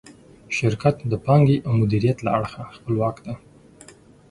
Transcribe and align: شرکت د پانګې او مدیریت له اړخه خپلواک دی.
شرکت 0.57 0.95
د 1.11 1.13
پانګې 1.25 1.57
او 1.67 1.71
مدیریت 1.81 2.17
له 2.25 2.29
اړخه 2.37 2.63
خپلواک 2.77 3.15
دی. 3.25 3.33